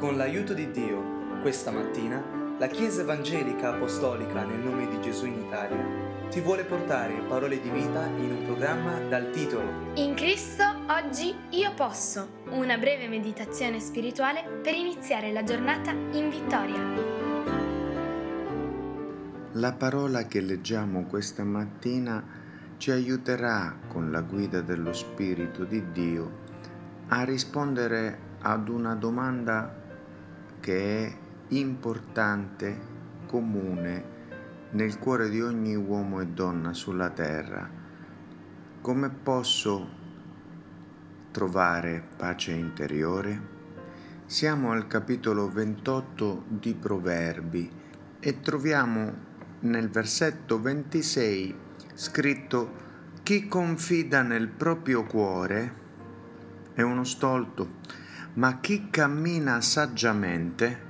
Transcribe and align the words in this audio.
Con 0.00 0.16
l'aiuto 0.16 0.54
di 0.54 0.70
Dio, 0.70 1.42
questa 1.42 1.70
mattina, 1.70 2.24
la 2.58 2.68
Chiesa 2.68 3.02
Evangelica 3.02 3.74
Apostolica 3.74 4.44
nel 4.44 4.60
nome 4.60 4.88
di 4.88 4.98
Gesù 5.02 5.26
in 5.26 5.44
Italia 5.46 5.76
ti 6.30 6.40
vuole 6.40 6.64
portare 6.64 7.20
parole 7.28 7.60
di 7.60 7.68
vita 7.68 8.06
in 8.06 8.30
un 8.30 8.44
programma 8.46 8.98
dal 9.10 9.28
titolo 9.30 9.92
In 9.96 10.14
Cristo 10.14 10.64
oggi 10.88 11.34
io 11.50 11.74
posso, 11.74 12.44
una 12.48 12.78
breve 12.78 13.08
meditazione 13.08 13.78
spirituale 13.78 14.42
per 14.62 14.72
iniziare 14.72 15.32
la 15.32 15.44
giornata 15.44 15.90
in 15.90 16.30
vittoria. 16.30 16.80
La 19.52 19.72
parola 19.74 20.26
che 20.26 20.40
leggiamo 20.40 21.04
questa 21.04 21.44
mattina 21.44 22.24
ci 22.78 22.90
aiuterà 22.90 23.76
con 23.86 24.10
la 24.10 24.22
guida 24.22 24.62
dello 24.62 24.94
Spirito 24.94 25.64
di 25.64 25.92
Dio 25.92 26.38
a 27.08 27.22
rispondere 27.24 28.28
ad 28.40 28.70
una 28.70 28.94
domanda 28.94 29.79
che 30.60 31.06
è 31.06 31.16
importante, 31.48 32.78
comune 33.26 34.18
nel 34.70 34.98
cuore 34.98 35.28
di 35.28 35.40
ogni 35.40 35.74
uomo 35.74 36.20
e 36.20 36.26
donna 36.26 36.72
sulla 36.72 37.10
terra. 37.10 37.68
Come 38.80 39.10
posso 39.10 39.88
trovare 41.30 42.04
pace 42.16 42.52
interiore? 42.52 43.58
Siamo 44.26 44.70
al 44.70 44.86
capitolo 44.86 45.48
28 45.48 46.44
di 46.46 46.74
Proverbi 46.74 47.70
e 48.20 48.40
troviamo 48.40 49.28
nel 49.60 49.90
versetto 49.90 50.60
26 50.60 51.54
scritto 51.94 52.88
chi 53.22 53.48
confida 53.48 54.22
nel 54.22 54.48
proprio 54.48 55.04
cuore 55.04 55.74
è 56.74 56.82
uno 56.82 57.04
stolto, 57.04 57.78
ma 58.34 58.60
chi 58.60 58.88
cammina 58.90 59.60
saggiamente 59.60 60.88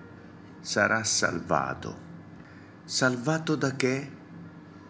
sarà 0.60 1.02
salvato. 1.04 2.08
Salvato 2.84 3.56
da 3.56 3.74
che? 3.76 4.18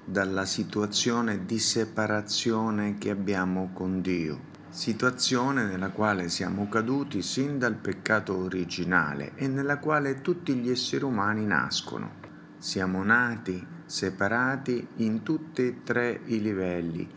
Dalla 0.05 0.45
situazione 0.45 1.45
di 1.45 1.61
separazione 1.61 2.99
che 2.99 3.11
abbiamo 3.11 3.71
con 3.73 4.01
Dio, 4.01 4.49
situazione 4.69 5.65
nella 5.65 5.91
quale 5.91 6.29
siamo 6.29 6.69
caduti 6.69 7.23
sin 7.23 7.59
dal 7.59 7.77
peccato 7.77 8.37
originale 8.37 9.33
e 9.37 9.47
nella 9.47 9.79
quale 9.79 10.21
tutti 10.21 10.55
gli 10.55 10.71
esseri 10.71 11.05
umani 11.05 11.47
nascono. 11.47 12.19
Siamo 12.59 13.05
nati 13.05 13.65
separati 13.87 14.87
in 14.97 15.23
tutti 15.23 15.67
e 15.67 15.83
tre 15.85 16.21
i 16.25 16.41
livelli 16.41 17.09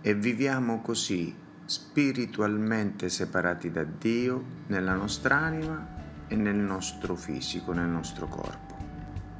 e 0.00 0.14
viviamo 0.14 0.80
così 0.80 1.44
spiritualmente 1.66 3.08
separati 3.08 3.70
da 3.70 3.84
Dio 3.84 4.42
nella 4.68 4.94
nostra 4.94 5.36
anima 5.36 5.86
e 6.28 6.36
nel 6.36 6.56
nostro 6.56 7.16
fisico, 7.16 7.72
nel 7.72 7.88
nostro 7.88 8.28
corpo. 8.28 8.74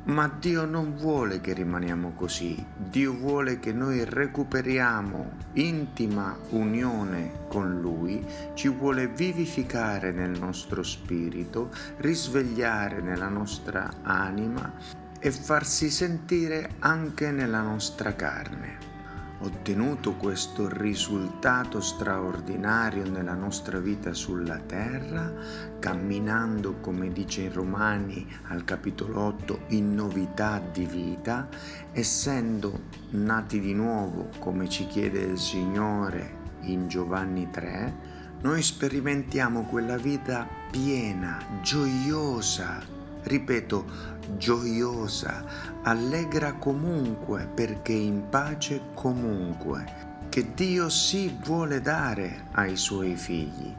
Ma 0.06 0.28
Dio 0.28 0.64
non 0.64 0.94
vuole 0.96 1.40
che 1.40 1.52
rimaniamo 1.52 2.12
così, 2.12 2.64
Dio 2.76 3.12
vuole 3.14 3.58
che 3.58 3.72
noi 3.72 4.04
recuperiamo 4.04 5.32
intima 5.54 6.36
unione 6.50 7.46
con 7.48 7.80
Lui, 7.80 8.24
ci 8.54 8.68
vuole 8.68 9.08
vivificare 9.08 10.12
nel 10.12 10.38
nostro 10.38 10.84
spirito, 10.84 11.70
risvegliare 11.98 13.00
nella 13.00 13.28
nostra 13.28 13.90
anima 14.02 14.72
e 15.18 15.32
farsi 15.32 15.90
sentire 15.90 16.74
anche 16.78 17.32
nella 17.32 17.62
nostra 17.62 18.14
carne 18.14 18.95
ottenuto 19.40 20.14
questo 20.14 20.68
risultato 20.68 21.80
straordinario 21.80 23.08
nella 23.08 23.34
nostra 23.34 23.78
vita 23.78 24.14
sulla 24.14 24.58
terra, 24.58 25.32
camminando, 25.78 26.76
come 26.80 27.12
dice 27.12 27.42
in 27.42 27.52
Romani 27.52 28.26
al 28.48 28.64
capitolo 28.64 29.20
8, 29.20 29.60
in 29.68 29.94
novità 29.94 30.60
di 30.72 30.86
vita, 30.86 31.48
essendo 31.92 32.84
nati 33.10 33.60
di 33.60 33.74
nuovo, 33.74 34.28
come 34.38 34.68
ci 34.68 34.86
chiede 34.86 35.20
il 35.20 35.38
Signore 35.38 36.44
in 36.62 36.88
Giovanni 36.88 37.48
3, 37.50 38.14
noi 38.42 38.62
sperimentiamo 38.62 39.62
quella 39.62 39.96
vita 39.96 40.46
piena, 40.70 41.38
gioiosa, 41.62 42.82
ripeto, 43.26 44.14
gioiosa, 44.36 45.44
allegra 45.82 46.54
comunque 46.54 47.48
perché 47.52 47.92
in 47.92 48.28
pace 48.28 48.80
comunque, 48.94 50.14
che 50.28 50.54
Dio 50.54 50.88
sì 50.88 51.36
vuole 51.44 51.80
dare 51.80 52.46
ai 52.52 52.76
suoi 52.76 53.16
figli. 53.16 53.74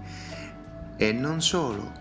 E 0.97 1.11
non 1.11 1.41
solo, 1.41 1.91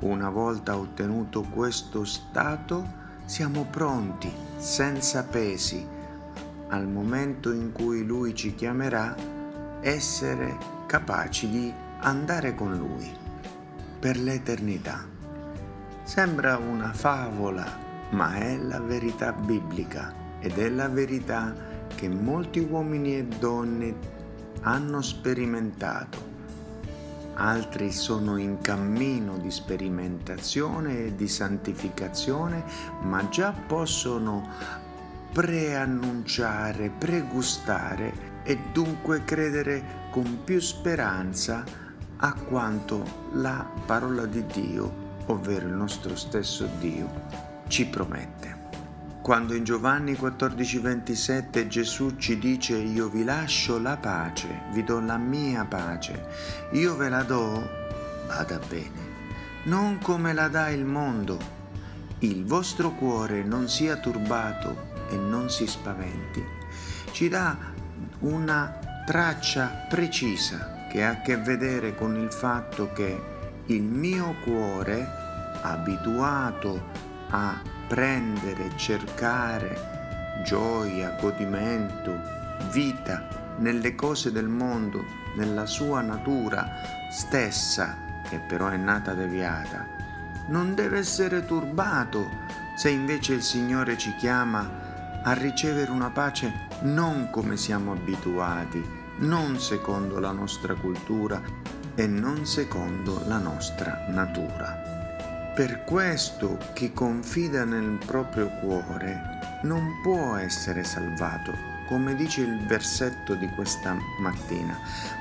una 0.00 0.30
volta 0.30 0.76
ottenuto 0.76 1.42
questo 1.42 2.04
stato, 2.04 3.04
siamo 3.24 3.66
pronti, 3.70 4.32
senza 4.56 5.24
pesi, 5.24 5.86
al 6.68 6.88
momento 6.88 7.52
in 7.52 7.72
cui 7.72 8.04
Lui 8.04 8.34
ci 8.34 8.54
chiamerà, 8.54 9.14
essere 9.80 10.56
capaci 10.86 11.48
di 11.48 11.72
andare 12.00 12.54
con 12.54 12.76
Lui 12.76 13.10
per 13.98 14.16
l'eternità. 14.16 15.15
Sembra 16.06 16.56
una 16.56 16.92
favola, 16.92 17.66
ma 18.10 18.36
è 18.36 18.56
la 18.58 18.78
verità 18.78 19.32
biblica 19.32 20.14
ed 20.38 20.56
è 20.56 20.68
la 20.68 20.86
verità 20.86 21.52
che 21.96 22.08
molti 22.08 22.60
uomini 22.60 23.16
e 23.16 23.24
donne 23.24 23.92
hanno 24.60 25.02
sperimentato. 25.02 26.34
Altri 27.34 27.90
sono 27.90 28.36
in 28.36 28.60
cammino 28.60 29.36
di 29.38 29.50
sperimentazione 29.50 31.06
e 31.06 31.16
di 31.16 31.26
santificazione, 31.26 32.62
ma 33.02 33.28
già 33.28 33.50
possono 33.50 34.48
preannunciare, 35.32 36.88
pregustare 36.88 38.42
e 38.44 38.56
dunque 38.72 39.24
credere 39.24 40.08
con 40.12 40.44
più 40.44 40.60
speranza 40.60 41.64
a 42.18 42.32
quanto 42.32 43.02
la 43.32 43.68
parola 43.84 44.24
di 44.24 44.46
Dio 44.46 45.05
ovvero 45.26 45.66
il 45.66 45.74
nostro 45.74 46.16
stesso 46.16 46.68
Dio, 46.78 47.08
ci 47.68 47.86
promette. 47.86 48.64
Quando 49.22 49.54
in 49.54 49.64
Giovanni 49.64 50.12
14:27 50.12 51.66
Gesù 51.66 52.14
ci 52.16 52.38
dice 52.38 52.76
io 52.76 53.08
vi 53.08 53.24
lascio 53.24 53.78
la 53.80 53.96
pace, 53.96 54.62
vi 54.72 54.84
do 54.84 55.00
la 55.00 55.16
mia 55.16 55.64
pace, 55.64 56.26
io 56.72 56.94
ve 56.94 57.08
la 57.08 57.24
do, 57.24 57.68
vada 58.26 58.60
bene, 58.68 59.14
non 59.64 59.98
come 59.98 60.32
la 60.32 60.46
dà 60.46 60.68
il 60.68 60.84
mondo. 60.84 61.54
Il 62.20 62.44
vostro 62.44 62.92
cuore 62.92 63.42
non 63.42 63.68
sia 63.68 63.96
turbato 63.96 64.94
e 65.10 65.16
non 65.16 65.50
si 65.50 65.66
spaventi. 65.66 66.42
Ci 67.10 67.28
dà 67.28 67.56
una 68.20 68.78
traccia 69.04 69.86
precisa 69.88 70.86
che 70.88 71.04
ha 71.04 71.10
a 71.10 71.20
che 71.20 71.36
vedere 71.36 71.94
con 71.94 72.16
il 72.16 72.32
fatto 72.32 72.92
che 72.92 73.35
il 73.66 73.82
mio 73.82 74.34
cuore, 74.44 75.06
abituato 75.62 76.80
a 77.30 77.60
prendere, 77.88 78.70
cercare 78.76 79.94
gioia, 80.44 81.16
godimento, 81.20 82.12
vita 82.70 83.54
nelle 83.58 83.94
cose 83.94 84.30
del 84.30 84.48
mondo, 84.48 85.04
nella 85.36 85.66
sua 85.66 86.00
natura 86.00 86.68
stessa, 87.10 88.22
che 88.28 88.38
però 88.38 88.68
è 88.68 88.76
nata 88.76 89.14
deviata, 89.14 89.86
non 90.48 90.74
deve 90.74 90.98
essere 90.98 91.44
turbato 91.44 92.30
se 92.76 92.90
invece 92.90 93.34
il 93.34 93.42
Signore 93.42 93.96
ci 93.96 94.14
chiama 94.16 94.84
a 95.22 95.32
ricevere 95.32 95.90
una 95.90 96.10
pace 96.10 96.68
non 96.82 97.30
come 97.30 97.56
siamo 97.56 97.92
abituati, 97.92 98.84
non 99.18 99.58
secondo 99.58 100.20
la 100.20 100.30
nostra 100.30 100.74
cultura, 100.74 101.42
e 101.96 102.06
non 102.06 102.46
secondo 102.46 103.22
la 103.26 103.38
nostra 103.38 104.04
natura. 104.08 105.52
Per 105.54 105.84
questo 105.84 106.58
chi 106.74 106.92
confida 106.92 107.64
nel 107.64 107.98
proprio 108.04 108.50
cuore 108.60 109.20
non 109.62 110.00
può 110.02 110.36
essere 110.36 110.84
salvato, 110.84 111.52
come 111.88 112.14
dice 112.14 112.42
il 112.42 112.66
versetto 112.66 113.34
di 113.34 113.48
questa 113.54 113.96
mattina, 114.20 114.78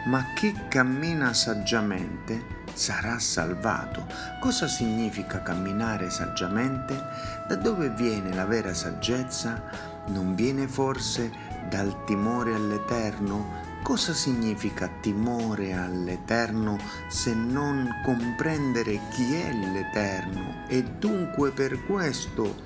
ma 0.07 0.25
chi 0.35 0.53
cammina 0.67 1.33
saggiamente 1.33 2.63
sarà 2.73 3.17
salvato. 3.19 4.05
Cosa 4.41 4.67
significa 4.67 5.41
camminare 5.41 6.09
saggiamente? 6.09 7.01
Da 7.47 7.55
dove 7.55 7.89
viene 7.91 8.33
la 8.33 8.45
vera 8.45 8.73
saggezza? 8.73 9.63
Non 10.07 10.35
viene 10.35 10.67
forse 10.67 11.31
dal 11.69 12.03
timore 12.03 12.53
all'Eterno? 12.53 13.64
Cosa 13.85 14.15
significa 14.15 14.89
timore 14.99 15.73
all'Eterno 15.73 16.79
se 17.07 17.35
non 17.35 17.87
comprendere 18.03 18.99
chi 19.11 19.35
è 19.35 19.53
l'Eterno 19.53 20.65
e 20.67 20.81
dunque 20.81 21.51
per 21.51 21.85
questo 21.85 22.63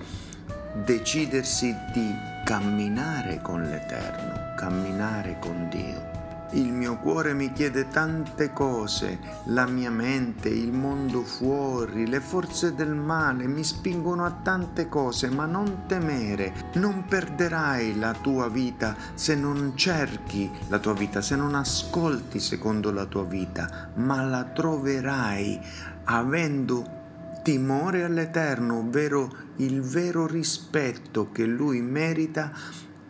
decidersi 0.86 1.75
di 1.92 2.10
camminare 2.45 3.42
con 3.42 3.63
l'Eterno, 3.63 4.56
camminare 4.56 5.38
con 5.42 5.68
Dio? 5.68 6.19
Il 6.54 6.74
mio 6.74 6.98
cuore 6.98 7.36
mi 7.36 7.54
chiede 7.54 7.90
tante 7.90 8.51
cose, 8.54 9.19
la 9.46 9.68
mia 9.68 9.92
mente, 9.92 10.50
il 10.50 10.72
mondo 10.72 11.22
fuori, 11.22 12.07
le 12.07 12.19
forze 12.19 12.74
del 12.74 12.96
male 12.96 13.46
mi 13.46 13.63
spingono 13.63 14.25
a 14.25 14.31
tante 14.31 14.90
cose, 14.90 15.30
ma 15.30 15.46
non 15.46 15.84
temere, 15.86 16.72
non 16.74 17.06
perderai 17.06 18.00
la 18.00 18.13
tua 18.13 18.50
vita 18.50 18.96
se 19.13 19.36
non 19.36 19.74
cerchi 19.75 20.50
la 20.69 20.80
tua 20.80 20.94
vita, 20.94 21.22
se 21.22 21.36
non 21.36 21.54
ascolti 21.54 22.40
secondo 22.40 22.92
la 22.92 23.06
tua 23.06 23.25
vita, 23.25 23.92
ma 23.98 24.24
la 24.24 24.44
troverai 24.46 25.62
avendo 26.06 26.84
timore 27.44 28.04
all'Eterno, 28.04 28.80
ovvero 28.80 29.31
il 29.57 29.81
vero 29.81 30.25
rispetto 30.25 31.31
che 31.31 31.46
Lui 31.46 31.80
merita 31.81 32.51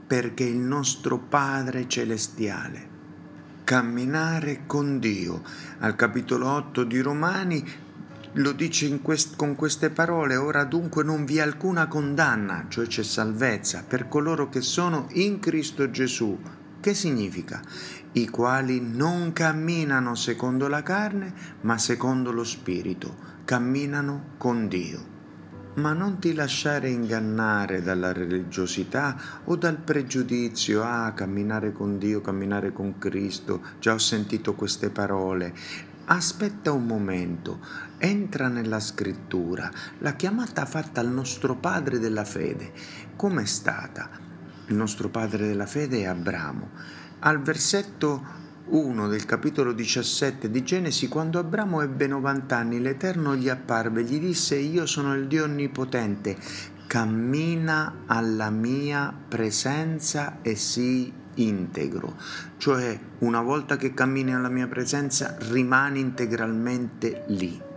perché 0.05 0.43
è 0.43 0.49
il 0.49 0.57
nostro 0.57 1.19
Padre 1.19 1.87
celestiale 1.87 2.88
camminare 3.69 4.61
con 4.65 4.97
Dio. 4.97 5.43
Al 5.81 5.95
capitolo 5.95 6.49
8 6.49 6.83
di 6.85 7.01
Romani 7.01 7.63
lo 8.33 8.51
dice 8.53 8.99
quest- 8.99 9.35
con 9.35 9.53
queste 9.53 9.91
parole, 9.91 10.35
ora 10.37 10.63
dunque 10.63 11.03
non 11.03 11.23
vi 11.23 11.37
è 11.37 11.41
alcuna 11.41 11.87
condanna, 11.87 12.65
cioè 12.67 12.87
c'è 12.87 13.03
salvezza 13.03 13.83
per 13.87 14.07
coloro 14.07 14.49
che 14.49 14.61
sono 14.61 15.05
in 15.11 15.37
Cristo 15.37 15.91
Gesù. 15.91 16.35
Che 16.79 16.93
significa? 16.95 17.61
I 18.13 18.27
quali 18.29 18.81
non 18.81 19.33
camminano 19.33 20.15
secondo 20.15 20.67
la 20.67 20.81
carne, 20.81 21.31
ma 21.61 21.77
secondo 21.77 22.31
lo 22.31 22.43
Spirito, 22.43 23.15
camminano 23.45 24.29
con 24.39 24.67
Dio 24.67 25.18
ma 25.79 25.93
non 25.93 26.19
ti 26.19 26.33
lasciare 26.33 26.89
ingannare 26.89 27.81
dalla 27.81 28.11
religiosità 28.11 29.17
o 29.45 29.55
dal 29.55 29.77
pregiudizio, 29.77 30.83
ah, 30.83 31.13
camminare 31.13 31.71
con 31.71 31.97
Dio, 31.97 32.21
camminare 32.21 32.73
con 32.73 32.97
Cristo, 32.97 33.61
già 33.79 33.93
ho 33.93 33.97
sentito 33.97 34.53
queste 34.53 34.89
parole. 34.89 35.53
Aspetta 36.05 36.71
un 36.71 36.85
momento, 36.85 37.59
entra 37.97 38.47
nella 38.49 38.79
scrittura, 38.79 39.71
la 39.99 40.13
chiamata 40.13 40.65
fatta 40.65 40.99
al 40.99 41.09
nostro 41.09 41.55
padre 41.55 41.99
della 41.99 42.25
fede. 42.25 42.73
Com'è 43.15 43.45
stata? 43.45 44.09
Il 44.67 44.75
nostro 44.75 45.09
padre 45.09 45.47
della 45.47 45.65
fede 45.65 46.01
è 46.01 46.05
Abramo. 46.05 46.69
Al 47.19 47.41
versetto 47.41 48.38
1 48.69 49.07
del 49.07 49.25
capitolo 49.25 49.73
17 49.73 50.51
di 50.51 50.63
Genesi, 50.63 51.07
quando 51.07 51.39
Abramo 51.39 51.81
ebbe 51.81 52.05
90 52.05 52.55
anni, 52.55 52.79
l'Eterno 52.79 53.35
gli 53.35 53.49
apparve, 53.49 54.03
gli 54.03 54.19
disse, 54.19 54.57
io 54.57 54.85
sono 54.85 55.15
il 55.15 55.27
Dio 55.27 55.45
Onnipotente, 55.45 56.37
cammina 56.85 58.03
alla 58.05 58.49
mia 58.49 59.11
presenza 59.27 60.39
e 60.41 60.55
sii 60.55 61.11
integro, 61.35 62.15
cioè 62.57 62.99
una 63.19 63.41
volta 63.41 63.75
che 63.75 63.93
cammini 63.93 64.35
alla 64.35 64.49
mia 64.49 64.67
presenza 64.67 65.35
rimani 65.49 65.99
integralmente 65.99 67.23
lì 67.27 67.68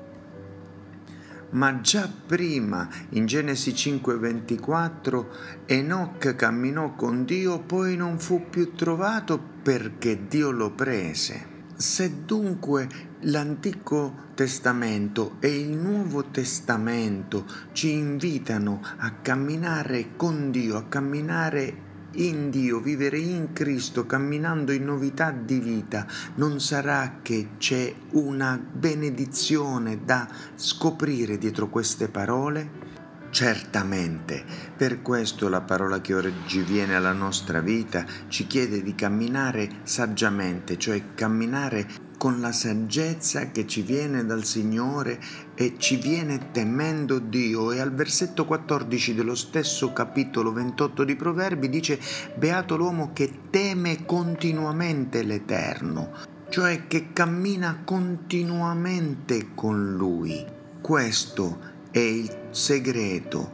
ma 1.53 1.81
già 1.81 2.11
prima, 2.27 2.89
in 3.11 3.27
Genesi 3.27 3.73
5:24, 3.73 5.27
Enoch 5.67 6.35
camminò 6.35 6.95
con 6.95 7.25
Dio, 7.25 7.61
poi 7.61 7.97
non 7.97 8.19
fu 8.19 8.49
più 8.49 8.75
trovato 8.75 9.41
perché 9.63 10.27
Dio 10.29 10.51
lo 10.51 10.71
prese. 10.73 11.51
Se 11.77 12.25
dunque 12.25 12.89
l'Antico 13.23 14.31
Testamento 14.35 15.37
e 15.41 15.59
il 15.59 15.77
Nuovo 15.77 16.25
Testamento 16.27 17.45
ci 17.73 17.91
invitano 17.93 18.81
a 18.99 19.13
camminare 19.21 20.11
con 20.17 20.51
Dio, 20.51 20.77
a 20.77 20.85
camminare 20.85 21.91
in 22.15 22.51
Dio, 22.51 22.81
vivere 22.81 23.19
in 23.19 23.53
Cristo, 23.53 24.07
camminando 24.07 24.73
in 24.73 24.85
novità 24.85 25.31
di 25.31 25.59
vita, 25.59 26.07
non 26.37 26.61
sarà 26.61 27.19
che 27.23 27.51
c'è 27.59 27.95
una 28.13 28.61
benedizione 28.73 30.05
da 30.05 30.29
scoprire 30.55 31.39
dietro 31.39 31.69
queste 31.69 32.09
parole? 32.09 32.91
Certamente, 33.31 34.45
per 34.77 35.01
questo 35.01 35.49
la 35.49 35.63
parola 35.63 36.03
che 36.03 36.15
oggi 36.15 36.61
viene 36.61 36.95
alla 36.95 37.13
nostra 37.13 37.61
vita 37.61 38.05
ci 38.29 38.47
chiede 38.47 38.83
di 38.83 38.95
camminare 38.95 39.69
saggiamente, 39.85 40.77
cioè 40.77 41.15
camminare 41.15 42.11
con 42.23 42.41
la 42.41 42.53
saggezza 42.53 43.51
che 43.51 43.67
ci 43.67 43.83
viene 43.83 44.25
dal 44.25 44.45
Signore 44.45 45.21
e 45.57 45.75
ci 45.79 45.97
viene 45.97 46.53
temendo 46.53 47.19
Dio. 47.19 47.73
E 47.73 47.81
al 47.81 47.93
versetto 47.93 48.45
14 48.45 49.17
dello 49.17 49.35
stesso 49.35 49.93
capitolo 49.93 50.53
28 50.53 51.03
di 51.03 51.17
Proverbi 51.17 51.69
dice, 51.69 51.99
Beato 52.37 52.77
l'uomo 52.77 53.11
che 53.13 53.51
teme 53.51 54.05
continuamente 54.07 55.25
l'Eterno, 55.25 56.13
cioè 56.49 56.87
che 56.87 57.09
cammina 57.13 57.83
continuamente 57.85 59.49
con 59.53 59.97
Lui. 59.97 60.47
Questo 60.81 61.59
è 61.91 61.99
il 61.99 62.51
segreto 62.51 63.51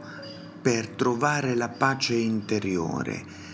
per 0.61 0.89
trovare 0.89 1.55
la 1.55 1.69
pace 1.69 2.13
interiore 2.13 3.48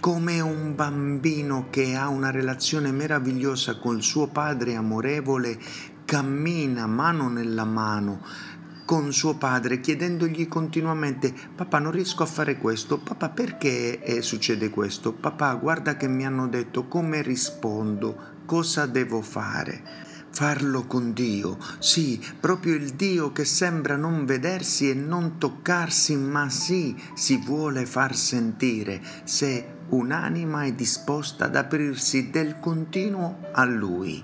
come 0.00 0.40
un 0.40 0.74
bambino 0.74 1.66
che 1.70 1.94
ha 1.94 2.08
una 2.08 2.30
relazione 2.30 2.92
meravigliosa 2.92 3.78
col 3.78 4.02
suo 4.02 4.28
padre 4.28 4.74
amorevole, 4.74 5.58
cammina 6.04 6.86
mano 6.86 7.28
nella 7.28 7.64
mano 7.64 8.20
con 8.86 9.12
suo 9.12 9.34
padre 9.34 9.80
chiedendogli 9.80 10.46
continuamente 10.46 11.34
papà 11.56 11.80
non 11.80 11.90
riesco 11.90 12.22
a 12.22 12.26
fare 12.26 12.56
questo, 12.56 12.98
papà 12.98 13.30
perché 13.30 14.00
eh, 14.00 14.22
succede 14.22 14.70
questo, 14.70 15.12
papà 15.12 15.54
guarda 15.54 15.96
che 15.96 16.06
mi 16.06 16.24
hanno 16.24 16.46
detto 16.46 16.86
come 16.86 17.20
rispondo, 17.20 18.16
cosa 18.46 18.86
devo 18.86 19.22
fare 19.22 20.05
farlo 20.36 20.84
con 20.84 21.14
Dio, 21.14 21.56
sì, 21.78 22.22
proprio 22.38 22.74
il 22.74 22.90
Dio 22.90 23.32
che 23.32 23.46
sembra 23.46 23.96
non 23.96 24.26
vedersi 24.26 24.90
e 24.90 24.92
non 24.92 25.38
toccarsi, 25.38 26.14
ma 26.14 26.50
sì, 26.50 26.94
si 27.14 27.38
vuole 27.38 27.86
far 27.86 28.14
sentire. 28.14 29.00
Se 29.24 29.66
un'anima 29.88 30.64
è 30.64 30.72
disposta 30.74 31.46
ad 31.46 31.56
aprirsi 31.56 32.28
del 32.28 32.60
continuo 32.60 33.46
a 33.52 33.64
Lui. 33.64 34.22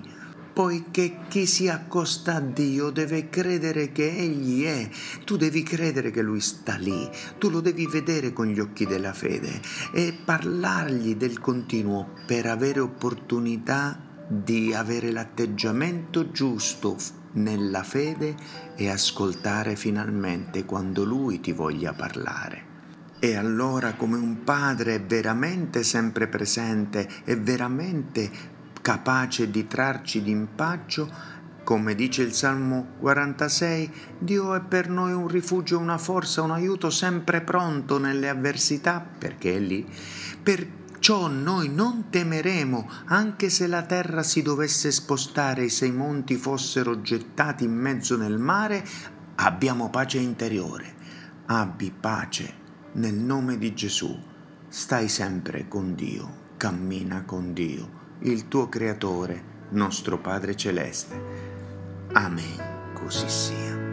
Poiché 0.53 1.21
chi 1.29 1.47
si 1.47 1.67
accosta 1.67 2.35
a 2.35 2.39
Dio 2.41 2.91
deve 2.91 3.29
credere 3.29 3.91
che 3.91 4.15
Egli 4.15 4.65
è, 4.65 4.87
tu 5.25 5.35
devi 5.35 5.63
credere 5.63 6.11
che 6.11 6.21
Lui 6.21 6.41
sta 6.41 6.75
lì, 6.75 7.09
tu 7.39 7.49
lo 7.49 7.59
devi 7.59 7.87
vedere 7.87 8.33
con 8.33 8.45
gli 8.45 8.59
occhi 8.59 8.85
della 8.85 9.13
fede 9.13 9.59
e 9.91 10.15
parlargli 10.23 11.15
del 11.15 11.39
continuo 11.39 12.07
per 12.27 12.45
avere 12.45 12.81
opportunità 12.81 14.11
di 14.41 14.73
avere 14.73 15.11
l'atteggiamento 15.11 16.31
giusto 16.31 16.97
nella 17.33 17.83
fede 17.83 18.35
e 18.75 18.89
ascoltare 18.89 19.75
finalmente 19.75 20.65
quando 20.65 21.03
Lui 21.03 21.39
ti 21.39 21.51
voglia 21.51 21.93
parlare. 21.93 22.71
E 23.19 23.35
allora 23.35 23.93
come 23.93 24.17
un 24.17 24.43
padre 24.43 24.99
veramente 24.99 25.83
sempre 25.83 26.27
presente, 26.27 27.07
è 27.23 27.37
veramente 27.37 28.29
capace 28.81 29.49
di 29.49 29.65
trarci 29.65 30.21
d'impaccio, 30.21 31.09
come 31.63 31.95
dice 31.95 32.23
il 32.23 32.33
Salmo 32.33 32.95
46, 32.99 33.91
Dio 34.19 34.53
è 34.53 34.59
per 34.59 34.89
noi 34.89 35.13
un 35.13 35.29
rifugio, 35.29 35.79
una 35.79 35.97
forza, 35.97 36.41
un 36.41 36.51
aiuto 36.51 36.89
sempre 36.89 37.39
pronto 37.39 37.97
nelle 37.97 38.27
avversità, 38.27 39.05
perché 39.17 39.55
è 39.55 39.59
lì, 39.59 39.87
per 40.43 40.67
Perciò 41.05 41.27
noi 41.27 41.67
non 41.67 42.05
temeremo, 42.09 42.89
anche 43.07 43.49
se 43.49 43.67
la 43.67 43.81
terra 43.81 44.23
si 44.23 44.41
dovesse 44.41 44.89
spostare 44.89 45.63
e 45.63 45.69
se 45.69 45.85
i 45.85 45.91
monti 45.91 46.37
fossero 46.37 47.01
gettati 47.01 47.65
in 47.65 47.73
mezzo 47.73 48.15
nel 48.15 48.37
mare, 48.37 48.81
abbiamo 49.35 49.89
pace 49.89 50.19
interiore. 50.19 50.95
Abbi 51.47 51.91
pace 51.91 52.53
nel 52.93 53.15
nome 53.15 53.57
di 53.57 53.73
Gesù. 53.73 54.17
Stai 54.69 55.09
sempre 55.09 55.67
con 55.67 55.93
Dio, 55.93 56.51
cammina 56.55 57.25
con 57.25 57.51
Dio, 57.51 58.15
il 58.19 58.47
tuo 58.47 58.69
Creatore, 58.69 59.43
nostro 59.71 60.19
Padre 60.19 60.55
Celeste. 60.55 61.21
Amen. 62.13 62.93
Così 62.93 63.27
sia. 63.27 63.92